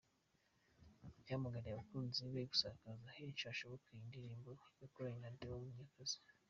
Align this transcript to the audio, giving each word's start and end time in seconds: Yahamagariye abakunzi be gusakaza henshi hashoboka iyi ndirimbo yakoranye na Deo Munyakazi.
Yahamagariye 1.27 1.71
abakunzi 1.73 2.21
be 2.33 2.41
gusakaza 2.51 3.15
henshi 3.17 3.43
hashoboka 3.49 3.85
iyi 3.89 4.07
ndirimbo 4.09 4.51
yakoranye 4.81 5.19
na 5.21 5.31
Deo 5.39 5.57
Munyakazi. 5.65 6.17